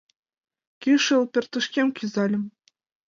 [0.81, 2.43] Кӱшыл пӧртышкем кӱзальым